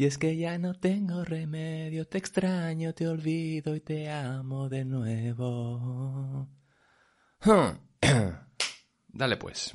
[0.00, 4.84] Y es que ya no tengo remedio, te extraño, te olvido y te amo de
[4.84, 6.46] nuevo.
[9.08, 9.74] Dale pues.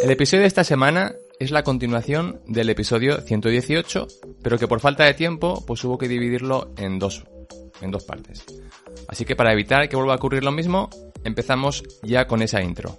[0.00, 4.06] El episodio de esta semana es la continuación del episodio 118,
[4.42, 7.26] pero que por falta de tiempo pues hubo que dividirlo en dos,
[7.82, 8.42] en dos partes.
[9.06, 10.88] Así que para evitar que vuelva a ocurrir lo mismo,
[11.24, 12.98] empezamos ya con esa intro.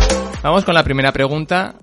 [0.43, 1.75] Vamos con la primera pregunta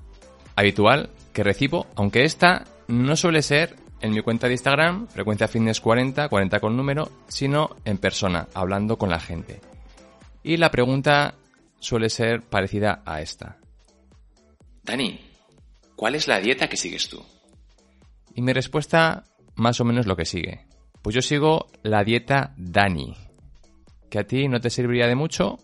[0.57, 5.81] habitual que recibo, aunque esta no suele ser en mi cuenta de Instagram, frecuencia fitness
[5.81, 9.61] 40, 40 con número, sino en persona, hablando con la gente.
[10.43, 11.35] Y la pregunta
[11.79, 13.59] suele ser parecida a esta.
[14.83, 15.21] Dani,
[15.95, 17.23] ¿cuál es la dieta que sigues tú?
[18.35, 19.23] Y mi respuesta
[19.55, 20.67] más o menos lo que sigue.
[21.01, 23.15] Pues yo sigo la dieta Dani,
[24.11, 25.59] que a ti no te serviría de mucho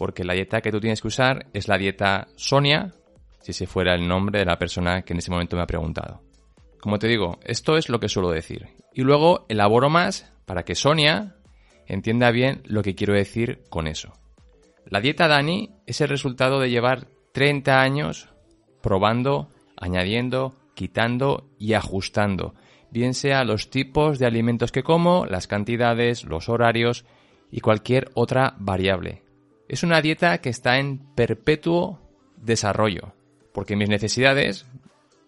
[0.00, 2.94] porque la dieta que tú tienes que usar es la dieta Sonia,
[3.42, 6.22] si se fuera el nombre de la persona que en ese momento me ha preguntado.
[6.80, 8.68] Como te digo, esto es lo que suelo decir.
[8.94, 11.36] Y luego elaboro más para que Sonia
[11.86, 14.14] entienda bien lo que quiero decir con eso.
[14.86, 18.30] La dieta Dani es el resultado de llevar 30 años
[18.80, 22.54] probando, añadiendo, quitando y ajustando,
[22.90, 27.04] bien sea los tipos de alimentos que como, las cantidades, los horarios
[27.50, 29.24] y cualquier otra variable.
[29.70, 32.00] Es una dieta que está en perpetuo
[32.36, 33.14] desarrollo,
[33.52, 34.66] porque mis necesidades,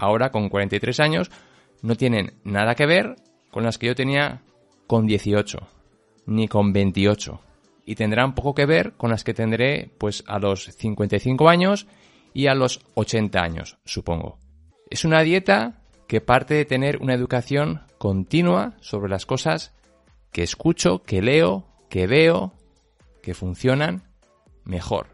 [0.00, 1.30] ahora con 43 años,
[1.80, 3.14] no tienen nada que ver
[3.52, 4.42] con las que yo tenía
[4.88, 5.58] con 18,
[6.26, 7.40] ni con 28,
[7.86, 11.86] y tendrán poco que ver con las que tendré pues a los 55 años
[12.34, 14.40] y a los 80 años, supongo.
[14.90, 19.72] Es una dieta que parte de tener una educación continua sobre las cosas
[20.32, 22.54] que escucho, que leo, que veo,
[23.22, 24.10] que funcionan
[24.64, 25.08] mejor,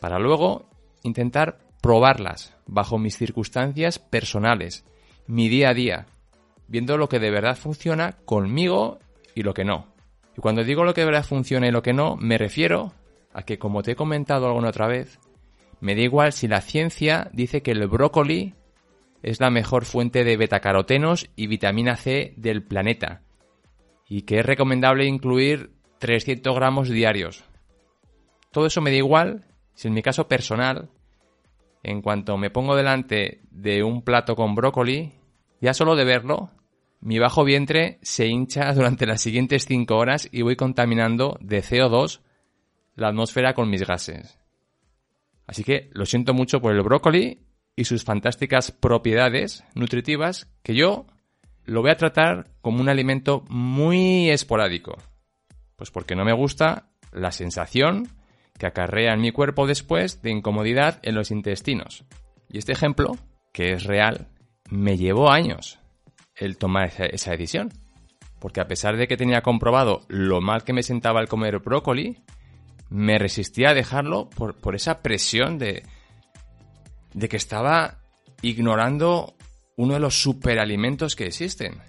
[0.00, 0.68] para luego
[1.02, 4.84] intentar probarlas bajo mis circunstancias personales,
[5.26, 6.06] mi día a día,
[6.68, 8.98] viendo lo que de verdad funciona conmigo
[9.34, 9.86] y lo que no.
[10.36, 12.92] Y cuando digo lo que de verdad funciona y lo que no, me refiero
[13.32, 15.18] a que, como te he comentado alguna otra vez,
[15.80, 18.54] me da igual si la ciencia dice que el brócoli
[19.22, 23.22] es la mejor fuente de betacarotenos y vitamina C del planeta,
[24.08, 27.44] y que es recomendable incluir 300 gramos diarios.
[28.52, 30.90] Todo eso me da igual si en mi caso personal,
[31.82, 35.12] en cuanto me pongo delante de un plato con brócoli,
[35.60, 36.50] ya solo de verlo,
[37.00, 42.20] mi bajo vientre se hincha durante las siguientes 5 horas y voy contaminando de CO2
[42.94, 44.38] la atmósfera con mis gases.
[45.46, 51.06] Así que lo siento mucho por el brócoli y sus fantásticas propiedades nutritivas que yo
[51.64, 54.96] lo voy a tratar como un alimento muy esporádico.
[55.76, 58.08] Pues porque no me gusta la sensación
[58.62, 62.04] que acarrea en mi cuerpo después de incomodidad en los intestinos.
[62.48, 63.16] Y este ejemplo,
[63.52, 64.28] que es real,
[64.70, 65.80] me llevó años
[66.36, 67.72] el tomar esa, decisión.
[68.38, 72.22] Porque a pesar de que tenía comprobado lo mal que me sentaba el comer brócoli,
[72.88, 75.82] me resistía a dejarlo por, por esa presión de,
[77.14, 77.98] de que estaba
[78.42, 79.34] ignorando
[79.76, 81.80] uno de los superalimentos que existen.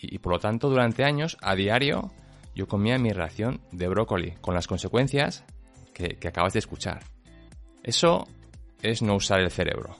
[0.00, 2.12] Y, y por lo tanto, durante años, a diario,
[2.54, 5.44] yo comía mi ración de brócoli, con las consecuencias
[5.96, 7.02] que, acabas de escuchar.
[7.82, 8.26] Eso
[8.82, 9.96] es no usar el cerebro.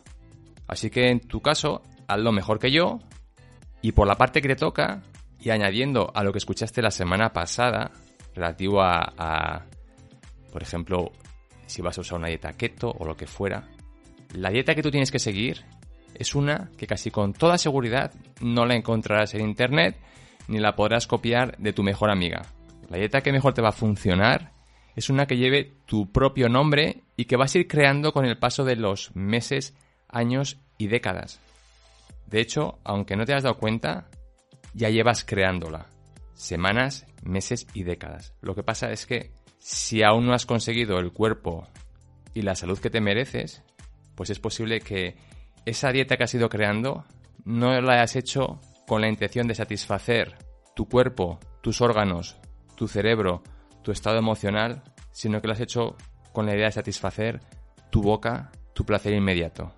[0.68, 2.98] Así que en tu caso, hazlo mejor que yo,
[3.80, 5.02] y por la parte que te toca,
[5.40, 7.92] y añadiendo a lo que escuchaste la semana pasada,
[8.34, 9.64] relativo a, a
[10.52, 11.12] por ejemplo,
[11.66, 13.68] si vas a usar una dieta keto o lo que fuera,
[14.34, 15.64] la dieta que tú tienes que seguir
[16.14, 19.96] es una que casi con toda seguridad no la encontrarás en internet
[20.48, 22.42] ni la podrás copiar de tu mejor amiga.
[22.88, 24.55] La dieta que mejor te va a funcionar
[24.96, 28.38] es una que lleve tu propio nombre y que vas a ir creando con el
[28.38, 29.74] paso de los meses,
[30.08, 31.38] años y décadas.
[32.26, 34.08] De hecho, aunque no te has dado cuenta,
[34.72, 35.86] ya llevas creándola.
[36.34, 38.34] Semanas, meses y décadas.
[38.40, 41.68] Lo que pasa es que si aún no has conseguido el cuerpo
[42.34, 43.62] y la salud que te mereces,
[44.14, 45.16] pues es posible que
[45.66, 47.04] esa dieta que has ido creando
[47.44, 50.36] no la hayas hecho con la intención de satisfacer
[50.74, 52.36] tu cuerpo, tus órganos,
[52.76, 53.42] tu cerebro,
[53.86, 55.94] tu estado emocional, sino que lo has hecho
[56.32, 57.38] con la idea de satisfacer
[57.88, 59.72] tu boca, tu placer inmediato.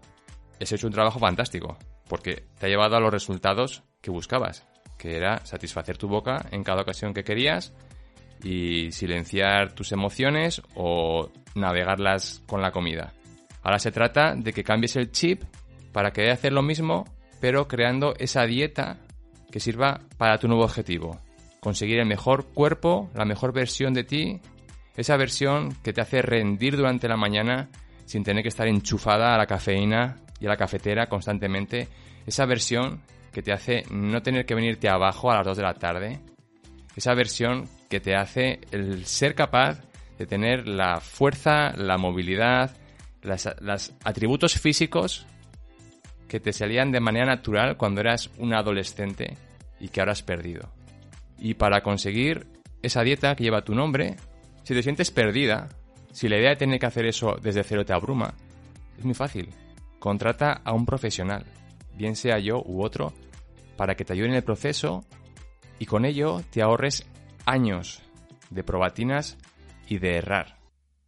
[0.58, 1.76] Es hecho un trabajo fantástico,
[2.08, 4.66] porque te ha llevado a los resultados que buscabas,
[4.96, 7.74] que era satisfacer tu boca en cada ocasión que querías
[8.42, 13.12] y silenciar tus emociones o navegarlas con la comida.
[13.62, 15.42] Ahora se trata de que cambies el chip
[15.92, 17.04] para querer hacer lo mismo,
[17.42, 19.00] pero creando esa dieta
[19.52, 21.20] que sirva para tu nuevo objetivo.
[21.60, 24.40] Conseguir el mejor cuerpo, la mejor versión de ti,
[24.96, 27.68] esa versión que te hace rendir durante la mañana
[28.04, 31.88] sin tener que estar enchufada a la cafeína y a la cafetera constantemente,
[32.26, 33.02] esa versión
[33.32, 36.20] que te hace no tener que venirte abajo a las 2 de la tarde,
[36.96, 39.80] esa versión que te hace el ser capaz
[40.18, 42.76] de tener la fuerza, la movilidad,
[43.22, 45.26] los atributos físicos
[46.28, 49.36] que te salían de manera natural cuando eras un adolescente
[49.80, 50.77] y que ahora has perdido.
[51.38, 52.46] Y para conseguir
[52.82, 54.16] esa dieta que lleva tu nombre,
[54.62, 55.68] si te sientes perdida,
[56.12, 58.34] si la idea de tener que hacer eso desde cero te abruma,
[58.98, 59.50] es muy fácil.
[59.98, 61.44] Contrata a un profesional,
[61.94, 63.12] bien sea yo u otro,
[63.76, 65.04] para que te ayude en el proceso
[65.78, 67.06] y con ello te ahorres
[67.46, 68.02] años
[68.50, 69.38] de probatinas
[69.88, 70.58] y de errar.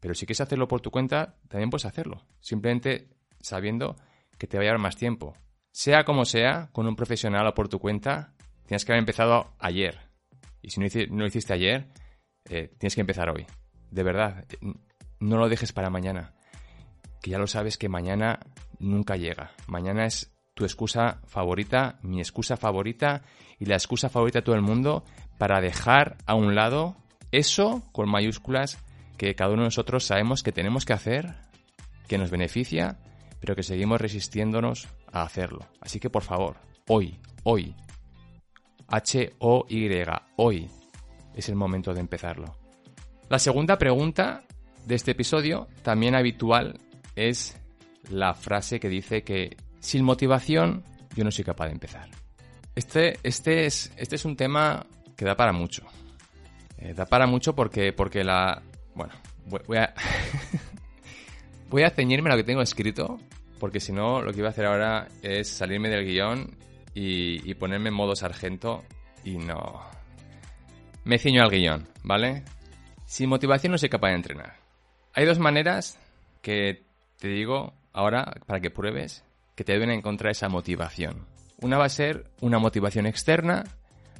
[0.00, 3.08] Pero si quieres hacerlo por tu cuenta, también puedes hacerlo, simplemente
[3.40, 3.96] sabiendo
[4.38, 5.34] que te va a llevar más tiempo.
[5.72, 8.34] Sea como sea, con un profesional o por tu cuenta,
[8.66, 10.09] tienes que haber empezado ayer.
[10.62, 10.86] Y si no,
[11.16, 11.88] lo hiciste ayer,
[12.48, 13.46] eh, tienes que empezar hoy.
[13.90, 14.44] De verdad,
[15.18, 16.34] no lo dejes para mañana.
[17.22, 18.40] Que ya lo sabes que mañana
[18.78, 19.52] nunca llega.
[19.66, 23.22] Mañana es tu excusa favorita, mi excusa favorita
[23.58, 25.04] y la excusa favorita de todo el mundo
[25.38, 26.96] para dejar a un lado
[27.30, 28.78] eso con mayúsculas
[29.16, 31.34] que cada uno de nosotros sabemos que tenemos que hacer,
[32.08, 32.98] que nos beneficia
[33.40, 35.66] pero que seguimos resistiéndonos a hacerlo.
[35.80, 37.74] Así que por favor, hoy, hoy,
[38.90, 40.04] H-O-Y,
[40.36, 40.68] hoy
[41.34, 42.56] es el momento de empezarlo.
[43.28, 44.42] La segunda pregunta
[44.84, 46.78] de este episodio, también habitual,
[47.14, 47.56] es
[48.10, 50.82] la frase que dice que sin motivación
[51.14, 52.08] yo no soy capaz de empezar.
[52.74, 54.84] Este, este, es, este es un tema
[55.16, 55.84] que da para mucho.
[56.78, 58.62] Eh, da para mucho porque, porque la...
[58.94, 59.12] Bueno,
[59.46, 59.94] voy a...
[61.70, 63.16] Voy a ceñirme a lo que tengo escrito,
[63.60, 66.50] porque si no, lo que iba a hacer ahora es salirme del guion
[66.94, 68.84] y, ponerme en modo sargento
[69.24, 69.80] y no.
[71.04, 72.44] Me ciño al guion, ¿vale?
[73.06, 74.56] Sin motivación no soy capaz de entrenar.
[75.14, 75.98] Hay dos maneras
[76.42, 76.84] que
[77.18, 81.26] te digo ahora para que pruebes que te deben encontrar esa motivación.
[81.60, 83.64] Una va a ser una motivación externa,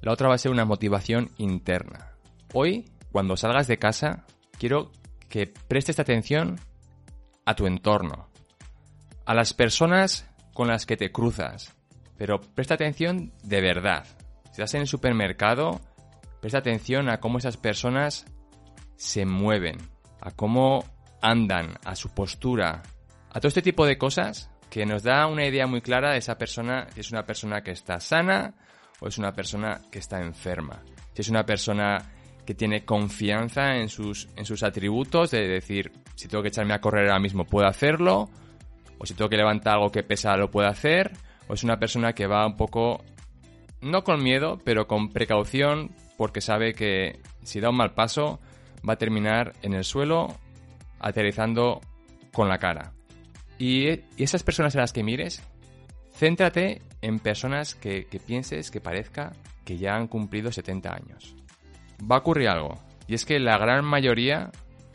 [0.02, 2.12] la otra va a ser una motivación interna.
[2.52, 4.26] Hoy, cuando salgas de casa,
[4.58, 4.90] quiero
[5.28, 6.58] que prestes atención
[7.46, 8.28] a tu entorno,
[9.25, 11.75] a las personas con las que te cruzas.
[12.20, 14.05] Pero presta atención de verdad.
[14.44, 15.81] Si estás en el supermercado,
[16.43, 18.26] presta atención a cómo esas personas
[18.96, 19.78] se mueven,
[20.20, 20.84] a cómo
[21.22, 22.82] andan, a su postura,
[23.31, 26.37] a todo este tipo de cosas que nos da una idea muy clara de esa
[26.37, 28.52] persona, si es una persona que está sana
[29.00, 30.83] o es una persona que está enferma.
[31.14, 32.04] Si es una persona
[32.44, 36.83] que tiene confianza en sus, en sus atributos, de decir, si tengo que echarme a
[36.83, 38.28] correr ahora mismo, puedo hacerlo,
[38.99, 41.12] o si tengo que levantar algo que pesa, lo puedo hacer,
[41.52, 43.04] es una persona que va un poco,
[43.80, 48.40] no con miedo, pero con precaución, porque sabe que si da un mal paso,
[48.88, 50.28] va a terminar en el suelo,
[50.99, 51.80] aterrizando
[52.33, 52.92] con la cara.
[53.59, 55.42] Y, esas personas a las que mires,
[56.14, 59.33] céntrate en personas que, que pienses que parezca
[59.64, 61.37] que ya han cumplido 70 años
[62.09, 62.78] va a ocurrir algo.
[63.07, 64.50] Y es que la gran mayoría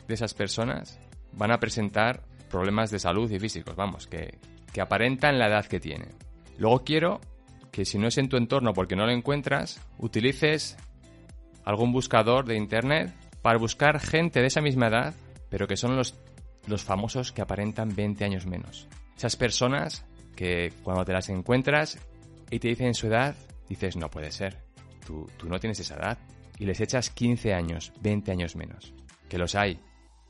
[0.06, 0.98] de esas personas
[1.32, 4.38] van a presentar problemas de salud y físicos, vamos, que,
[4.72, 6.10] que aparentan la edad que tienen.
[6.58, 7.20] Luego quiero
[7.70, 10.76] que si no es en tu entorno porque no lo encuentras, utilices
[11.64, 15.14] algún buscador de internet para buscar gente de esa misma edad,
[15.50, 16.14] pero que son los,
[16.66, 18.88] los famosos que aparentan 20 años menos.
[19.16, 21.98] Esas personas que cuando te las encuentras
[22.50, 23.34] y te dicen su edad,
[23.68, 24.56] dices, no puede ser,
[25.06, 26.18] tú, tú no tienes esa edad,
[26.58, 28.94] y les echas 15 años, 20 años menos.
[29.28, 29.80] Que los hay.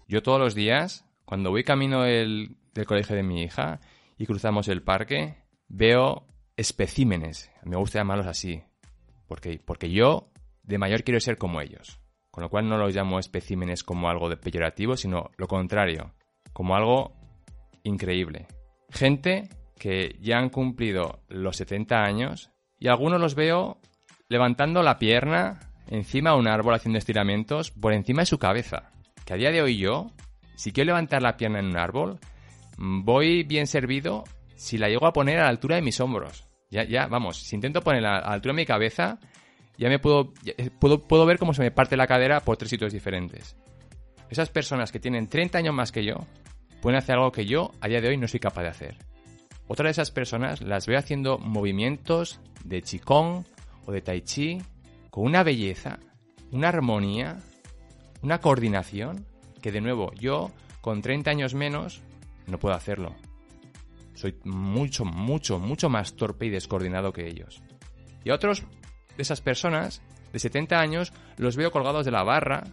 [0.09, 2.56] Yo todos los días, cuando voy camino del,
[2.87, 3.80] colegio de mi hija
[4.18, 5.37] y cruzamos el parque,
[5.68, 7.50] veo especímenes.
[7.64, 8.62] Me gusta llamarlos así.
[9.26, 10.30] Porque, porque yo
[10.62, 12.00] de mayor quiero ser como ellos.
[12.30, 16.14] Con lo cual no los llamo especímenes como algo de peyorativo, sino lo contrario,
[16.52, 17.14] como algo
[17.82, 18.46] increíble.
[18.90, 23.80] Gente que ya han cumplido los 70 años y algunos los veo
[24.28, 28.90] levantando la pierna encima de un árbol haciendo estiramientos por encima de su cabeza.
[29.25, 30.12] Que a día de hoy yo,
[30.56, 32.18] si quiero levantar la pierna en un árbol,
[32.76, 34.25] voy bien servido
[34.56, 36.44] si la llego a poner a la altura de mis hombros.
[36.70, 39.20] Ya, ya, vamos, si intento ponerla a la altura de mi cabeza,
[39.78, 42.70] ya me puedo, eh, puedo, puedo ver cómo se me parte la cadera por tres
[42.70, 43.56] sitios diferentes.
[44.28, 46.26] Esas personas que tienen 30 años más que yo,
[46.80, 48.96] pueden hacer algo que yo a día de hoy no soy capaz de hacer.
[49.68, 53.44] Otra de esas personas las veo haciendo movimientos de qigong
[53.86, 54.62] o de tai chi
[55.10, 55.98] con una belleza,
[56.52, 57.38] una armonía,
[58.22, 59.26] una coordinación
[59.60, 62.02] que de nuevo yo con 30 años menos
[62.46, 63.14] no puedo hacerlo.
[64.16, 67.62] Soy mucho, mucho, mucho más torpe y descoordinado que ellos.
[68.25, 68.64] Y otros
[69.16, 72.64] de esas personas de 70 años los veo colgados de la barra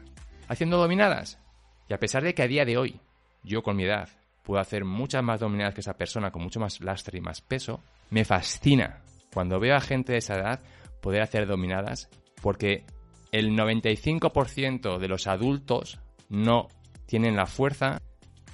[0.47, 1.39] haciendo dominadas.
[1.87, 2.99] Y a pesar de que a día de hoy,
[3.43, 4.09] yo con mi edad,
[4.43, 7.81] puedo hacer muchas más dominadas que esa persona con mucho más lastre y más peso,
[8.09, 10.61] me fascina cuando veo a gente de esa edad
[11.01, 12.09] poder hacer dominadas
[12.41, 12.85] porque
[13.31, 16.67] el 95% de los adultos no
[17.05, 18.01] tienen la fuerza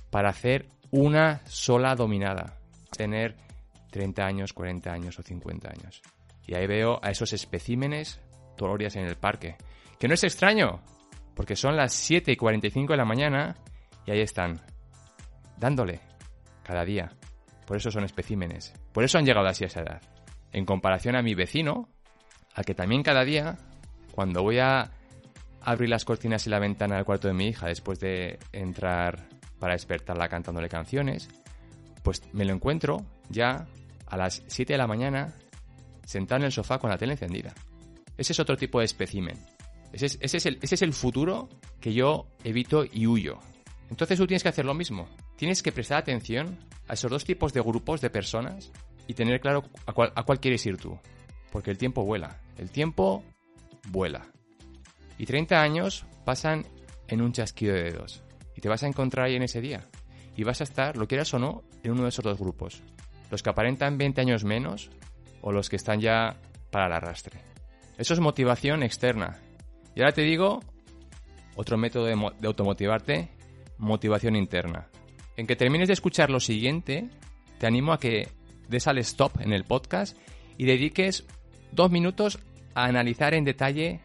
[0.09, 2.58] para hacer una sola dominada.
[2.99, 3.37] Tener
[3.91, 6.01] 30 años, 40 años o 50 años.
[6.45, 8.19] Y ahí veo a esos especímenes
[8.57, 9.55] tolorias en el parque.
[9.97, 10.81] Que no es extraño,
[11.33, 13.55] porque son las 7 y 45 de la mañana
[14.05, 14.59] y ahí están,
[15.55, 16.01] dándole,
[16.61, 17.13] cada día.
[17.65, 18.73] Por eso son especímenes.
[18.91, 20.01] Por eso han llegado así a esa edad.
[20.51, 21.87] En comparación a mi vecino,
[22.53, 23.57] al que también cada día,
[24.11, 24.91] cuando voy a
[25.61, 29.71] abrir las cortinas y la ventana del cuarto de mi hija después de entrar para
[29.71, 31.29] despertarla cantándole canciones,
[32.03, 33.67] pues me lo encuentro ya
[34.07, 35.35] a las 7 de la mañana
[36.05, 37.53] sentado en el sofá con la tele encendida.
[38.17, 39.37] Ese es otro tipo de espécimen.
[39.93, 43.39] Ese es, el, futuro que yo evito y huyo.
[43.89, 45.07] Entonces tú tienes que hacer lo mismo.
[45.35, 48.71] Tienes que prestar atención a esos dos tipos de grupos de personas
[49.07, 50.99] y tener claro a cuál, a cuál quieres ir tú.
[51.51, 52.39] Porque el tiempo vuela.
[52.57, 53.23] El tiempo
[53.87, 54.27] vuela.
[55.17, 56.65] Y 30 años pasan
[57.07, 58.23] en un chasquido de dedos.
[58.55, 59.87] Y te vas a encontrar ahí en ese día.
[60.35, 62.81] Y vas a estar, lo quieras o no, en uno de esos dos grupos.
[63.31, 64.89] Los que aparentan 20 años menos
[65.41, 66.37] o los que están ya
[66.71, 67.39] para el arrastre.
[67.97, 69.37] Eso es motivación externa.
[69.95, 70.61] Y ahora te digo
[71.55, 72.13] otro método de,
[72.47, 73.29] automotivarte,
[73.77, 74.87] motivación interna.
[75.35, 77.09] En que termines de escuchar lo siguiente,
[77.57, 78.29] te animo a que
[78.69, 80.17] des al stop en el podcast
[80.57, 81.25] y dediques
[81.71, 82.39] dos minutos
[82.75, 84.01] a analizar en detalle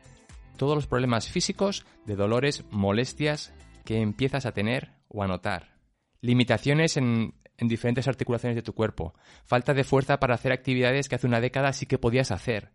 [0.56, 3.52] todos los problemas físicos, de dolores, molestias
[3.84, 5.76] que empiezas a tener o a notar.
[6.20, 9.14] Limitaciones en, en diferentes articulaciones de tu cuerpo.
[9.44, 12.72] Falta de fuerza para hacer actividades que hace una década sí que podías hacer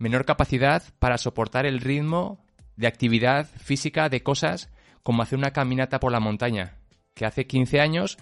[0.00, 2.42] menor capacidad para soportar el ritmo
[2.76, 4.72] de actividad física de cosas
[5.02, 6.78] como hacer una caminata por la montaña,
[7.14, 8.16] que hace 15 años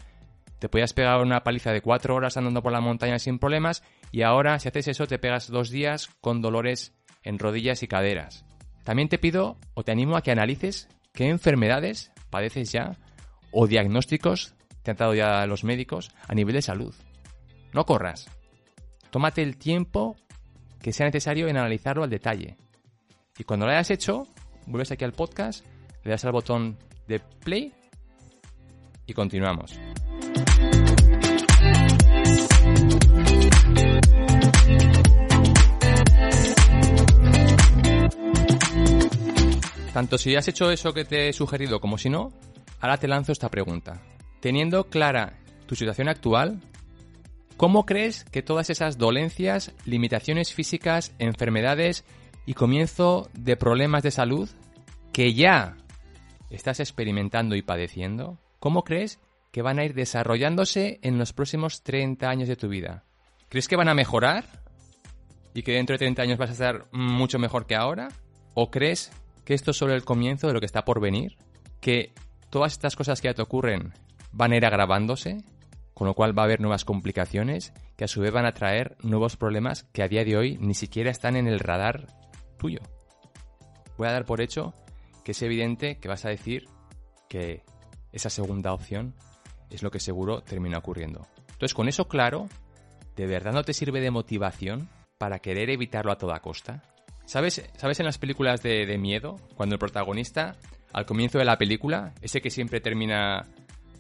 [0.59, 4.23] te podías pegar una paliza de 4 horas andando por la montaña sin problemas y
[4.23, 8.45] ahora si haces eso te pegas dos días con dolores en rodillas y caderas.
[8.83, 12.97] También te pido o te animo a que analices qué enfermedades padeces ya
[13.53, 14.57] o diagnósticos
[14.97, 16.95] ya los médicos a nivel de salud.
[17.73, 18.29] No corras.
[19.11, 20.17] Tómate el tiempo
[20.81, 22.57] que sea necesario en analizarlo al detalle.
[23.39, 24.27] Y cuando lo hayas hecho,
[24.67, 25.65] vuelves aquí al podcast,
[26.05, 27.73] le das al botón de play
[29.07, 29.79] y continuamos.
[39.93, 42.33] Tanto si has hecho eso que te he sugerido como si no,
[42.81, 44.01] ahora te lanzo esta pregunta.
[44.41, 46.61] Teniendo clara tu situación actual,
[47.59, 52.05] ¿Cómo crees que todas esas dolencias, limitaciones físicas, enfermedades
[52.47, 54.49] y comienzo de problemas de salud
[55.13, 55.77] que ya
[56.51, 59.19] estás experimentando y padeciendo, cómo crees
[59.51, 63.03] que van a ir desarrollándose en los próximos 30 años de tu vida?
[63.49, 64.45] ¿Crees que van a mejorar?
[65.53, 68.07] ¿Y que dentro de 30 años vas a estar mucho mejor que ahora?
[68.55, 69.11] ¿O crees
[69.45, 71.37] que esto es solo el comienzo de lo que está por venir?
[71.81, 72.13] ¿Que
[72.51, 73.95] todas estas cosas que ya te ocurren
[74.33, 75.45] van a ir agravándose?
[75.99, 78.97] con lo cual va a haber nuevas complicaciones que a su vez van a traer
[79.03, 82.07] nuevos problemas que a día de hoy ni siquiera están en el radar
[82.57, 82.79] tuyo.
[83.97, 84.73] Voy a dar por hecho
[85.25, 86.69] que es evidente que vas a decir
[87.29, 87.65] que
[88.13, 89.17] esa segunda opción
[89.71, 91.27] es lo que seguro termina ocurriendo.
[91.51, 92.49] Entonces, con eso claro,
[93.17, 96.81] ¿de verdad no te sirve de motivación para querer evitarlo a toda costa?
[97.25, 100.55] ¿Sabes, ¿sabes en las películas de, de miedo, cuando el protagonista,
[100.93, 103.49] al comienzo de la película, ese que siempre termina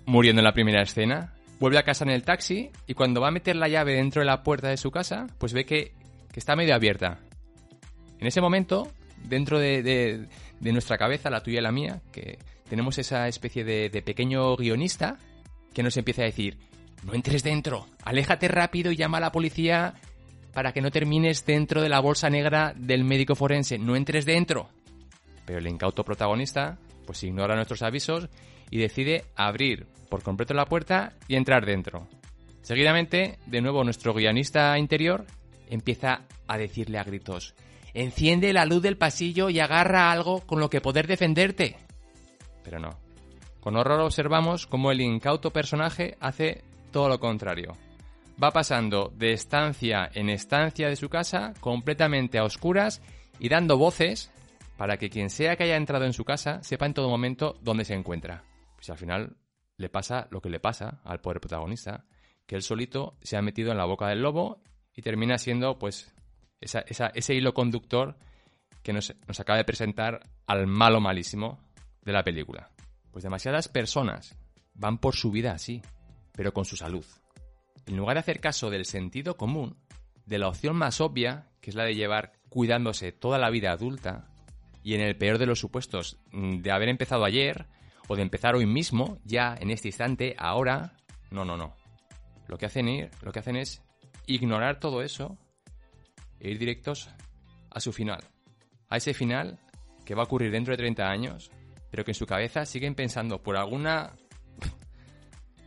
[0.08, 3.30] muriendo en la primera escena, vuelve a casa en el taxi y cuando va a
[3.30, 5.92] meter la llave dentro de la puerta de su casa, pues ve que,
[6.34, 7.18] está medio abierta.
[8.20, 8.92] En ese momento,
[9.24, 10.28] dentro de,
[10.60, 12.38] nuestra cabeza, la tuya y la mía, que
[12.70, 15.18] tenemos esa especie de, pequeño guionista
[15.74, 16.58] que nos empieza a decir,
[17.02, 19.94] no entres dentro, aléjate rápido y llama a la policía
[20.54, 24.68] para que no termines dentro de la bolsa negra del médico forense, no entres dentro.
[25.44, 28.28] Pero el incauto protagonista pues ignora nuestros avisos
[28.70, 32.08] y decide abrir por completo la puerta y entrar dentro.
[32.62, 35.26] Seguidamente, de nuevo nuestro guionista interior
[35.68, 37.54] empieza a decirle a gritos,
[37.94, 41.76] enciende la luz del pasillo y agarra algo con lo que poder defenderte.
[42.62, 42.90] Pero no.
[43.60, 47.76] Con horror observamos cómo el incauto personaje hace todo lo contrario.
[48.42, 53.02] Va pasando de estancia en estancia de su casa completamente a oscuras
[53.40, 54.30] y dando voces
[54.76, 57.84] para que quien sea que haya entrado en su casa sepa en todo momento dónde
[57.84, 58.44] se encuentra.
[58.78, 59.36] Pues al final
[59.76, 62.06] le pasa lo que le pasa al pobre protagonista,
[62.46, 64.62] que él solito se ha metido en la boca del lobo
[64.94, 66.14] y termina siendo pues
[66.60, 68.16] ese hilo conductor
[68.84, 71.58] que nos, nos acaba de presentar al malo malísimo
[72.02, 72.70] de la película.
[73.10, 74.38] Pues demasiadas personas
[74.74, 75.82] van por su vida así,
[76.32, 77.04] pero con su salud.
[77.86, 79.76] En lugar de hacer caso del sentido común,
[80.24, 84.28] de la opción más obvia, que es la de llevar cuidándose toda la vida adulta,
[84.84, 87.66] y en el peor de los supuestos, mm, de haber empezado ayer,
[88.08, 90.96] o de empezar hoy mismo, ya en este instante, ahora,
[91.30, 91.76] no, no, no.
[92.48, 93.82] Lo que hacen, ir, lo que hacen es
[94.26, 95.36] ignorar todo eso
[96.40, 97.10] e ir directos
[97.70, 98.24] a su final.
[98.88, 99.58] A ese final
[100.04, 101.50] que va a ocurrir dentro de 30 años,
[101.90, 104.14] pero que en su cabeza siguen pensando por alguna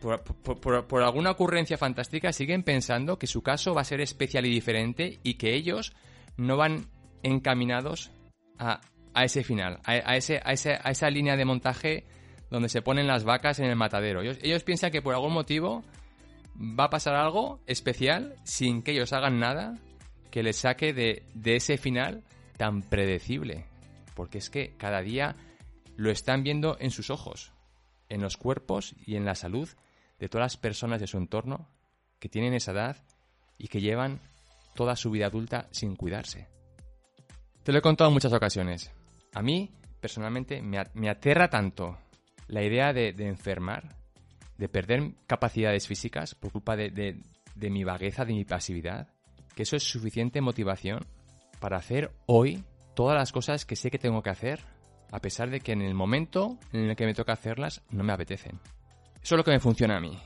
[0.00, 5.20] por, alguna ocurrencia fantástica siguen pensando que su caso va a ser especial y diferente
[5.22, 5.94] y que ellos
[6.36, 6.86] no van
[7.22, 8.10] encaminados
[8.58, 8.80] a,
[9.14, 12.04] ese final, a, ese, a, esa línea de montaje
[12.52, 14.20] donde se ponen las vacas en el matadero.
[14.20, 15.82] Ellos, piensan que por algún motivo
[16.54, 19.78] va a pasar algo especial sin que ellos hagan nada
[20.30, 22.22] que les saque de, de ese final
[22.58, 23.64] tan predecible.
[24.14, 25.34] Porque es que cada día
[25.96, 27.52] lo están viendo en sus ojos,
[28.10, 29.70] en los cuerpos y en la salud
[30.18, 31.70] de todas las personas de su entorno
[32.18, 32.98] que tienen esa edad
[33.56, 34.20] y que llevan
[34.74, 36.48] toda su vida adulta sin cuidarse.
[37.62, 38.92] Te lo he contado en muchas ocasiones.
[39.32, 39.70] A mí,
[40.02, 41.96] personalmente, me, aterra tanto
[42.52, 43.96] la idea de, enfermar,
[44.58, 47.16] de perder capacidades físicas por culpa de,
[47.56, 49.08] mi vagueza, de mi pasividad,
[49.54, 51.00] que eso es suficiente motivación
[51.60, 52.62] para hacer hoy
[52.94, 54.60] todas las cosas que sé que tengo que hacer,
[55.10, 58.12] a pesar de que en el momento en el que me toca hacerlas no me
[58.12, 58.60] apetecen.
[59.22, 60.18] Eso es lo que me funciona a mí.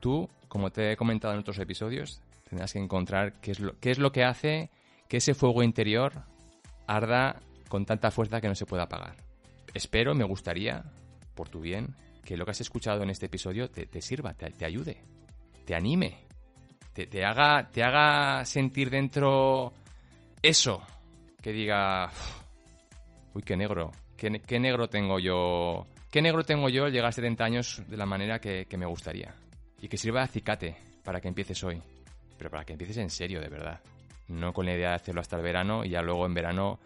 [0.00, 3.90] Tú, como te he comentado en otros episodios, tendrás que encontrar qué es lo, qué
[3.90, 4.70] es lo que hace
[5.06, 6.14] que ese fuego interior
[6.86, 9.16] arda con tanta fuerza que no se pueda apagar.
[9.74, 10.84] Espero, me gustaría,
[11.36, 11.94] por tu bien,
[12.24, 15.04] que lo que has escuchado en este episodio te, sirva, te ayude,
[15.64, 16.26] te anime
[17.04, 19.72] te, haga, te haga sentir dentro
[20.40, 20.82] eso,
[21.42, 22.10] que diga,
[23.34, 27.12] uy, qué negro, qué, qué, negro tengo yo, qué negro tengo yo al llegar a
[27.12, 29.34] 70 años de la manera que, me gustaría.
[29.82, 31.82] Y que sirva de acicate para que empieces hoy,
[32.38, 33.80] pero para que empieces en serio, de verdad.
[34.28, 36.80] No con la idea de hacerlo hasta el verano y ya luego en verano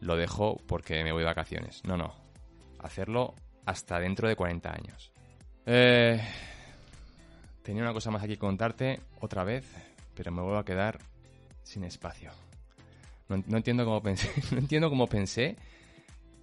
[0.00, 1.82] lo dejo porque me voy de vacaciones.
[1.84, 2.14] No, no.
[2.80, 5.12] Hacerlo hasta dentro de 40 años.
[5.66, 6.20] Eh,
[7.62, 9.64] Tenía una cosa más aquí que contarte otra vez,
[10.14, 10.98] pero me vuelvo a quedar
[11.62, 12.30] sin espacio.
[13.28, 15.56] No, entiendo cómo pensé, no entiendo cómo pensé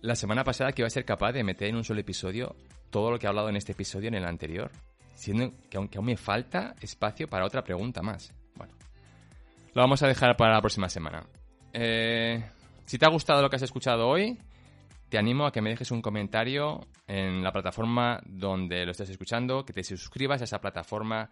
[0.01, 2.55] la semana pasada que iba a ser capaz de meter en un solo episodio
[2.89, 4.71] todo lo que he hablado en este episodio en el anterior,
[5.13, 8.33] siendo que aún, aún me falta espacio para otra pregunta más.
[8.55, 8.73] Bueno,
[9.73, 11.23] lo vamos a dejar para la próxima semana.
[11.73, 12.43] Eh,
[12.85, 14.39] si te ha gustado lo que has escuchado hoy,
[15.09, 19.65] te animo a que me dejes un comentario en la plataforma donde lo estés escuchando,
[19.65, 21.31] que te suscribas a esa plataforma,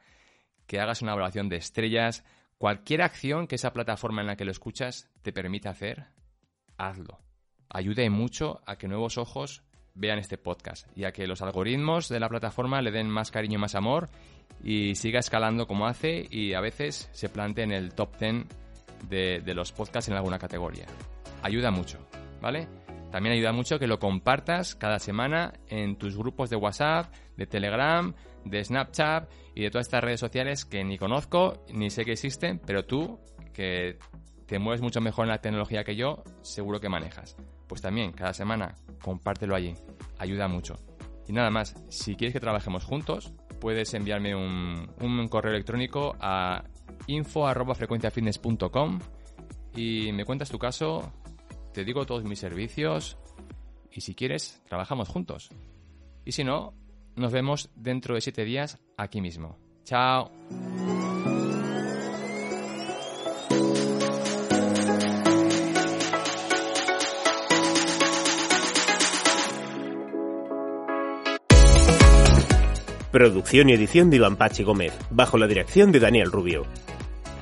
[0.66, 2.26] que hagas una evaluación de estrellas.
[2.58, 6.08] Cualquier acción que esa plataforma en la que lo escuchas te permita hacer,
[6.78, 7.20] hazlo.
[7.70, 9.64] Ayude mucho a que nuevos ojos
[9.94, 13.56] vean este podcast y a que los algoritmos de la plataforma le den más cariño
[13.56, 14.10] y más amor
[14.64, 18.46] y siga escalando como hace y a veces se plante en el top 10
[19.10, 20.86] de, de los podcasts en alguna categoría.
[21.44, 22.00] Ayuda mucho,
[22.42, 22.68] ¿vale?
[23.12, 28.14] También ayuda mucho que lo compartas cada semana en tus grupos de WhatsApp, de Telegram,
[28.44, 32.60] de Snapchat y de todas estas redes sociales que ni conozco ni sé que existen,
[32.60, 33.20] pero tú,
[33.54, 33.98] que
[34.46, 37.36] te mueves mucho mejor en la tecnología que yo, seguro que manejas.
[37.68, 39.74] Pues también, cada semana, compártelo allí.
[40.20, 40.76] Ayuda mucho.
[41.28, 46.64] Y nada más, si quieres que trabajemos juntos, puedes enviarme un, un correo electrónico a
[47.08, 49.00] info.frecuenciafitness.com
[49.76, 51.12] y me cuentas tu caso,
[51.78, 53.20] te digo todos mis servicios
[53.92, 55.50] y si quieres, trabajamos juntos.
[56.26, 56.74] Y si no,
[57.16, 59.60] nos vemos dentro de siete días aquí mismo.
[59.84, 60.32] Chao.
[73.12, 76.66] Producción y edición de Iván Pachi Gómez, bajo la dirección de Daniel Rubio.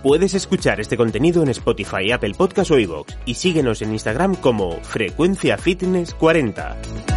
[0.05, 4.73] Puedes escuchar este contenido en Spotify, Apple Podcast o iVoox y síguenos en Instagram como
[4.83, 7.14] Frecuencia Fitness 40.